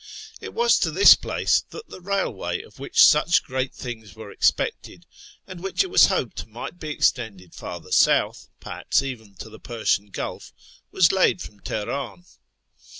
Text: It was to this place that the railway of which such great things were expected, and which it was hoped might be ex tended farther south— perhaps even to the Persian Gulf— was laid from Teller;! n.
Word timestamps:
It 0.39 0.55
was 0.55 0.79
to 0.79 0.89
this 0.89 1.13
place 1.13 1.63
that 1.69 1.89
the 1.89 2.01
railway 2.01 2.63
of 2.63 2.79
which 2.79 3.05
such 3.05 3.43
great 3.43 3.71
things 3.71 4.15
were 4.15 4.31
expected, 4.31 5.05
and 5.45 5.59
which 5.61 5.83
it 5.83 5.91
was 5.91 6.07
hoped 6.07 6.47
might 6.47 6.79
be 6.79 6.89
ex 6.89 7.11
tended 7.11 7.53
farther 7.53 7.91
south— 7.91 8.47
perhaps 8.59 9.03
even 9.03 9.35
to 9.35 9.47
the 9.47 9.59
Persian 9.59 10.07
Gulf— 10.07 10.53
was 10.91 11.11
laid 11.11 11.39
from 11.39 11.59
Teller;! 11.59 12.13
n. 12.13 12.25